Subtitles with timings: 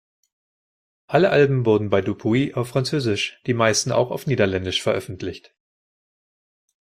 [1.05, 5.53] Alle Alben wurde bei Dupuis auf französisch, die meisten auch auf niederländisch, veröffentlicht.